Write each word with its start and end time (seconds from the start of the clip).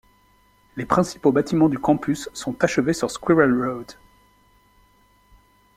Les 0.77 0.85
principaux 0.87 1.31
bâtiments 1.31 1.69
du 1.69 1.77
campus 1.77 2.27
sont 2.33 2.55
achevés 2.63 2.93
sur 2.93 3.11
Squirrel 3.11 3.53
Road. 3.53 3.91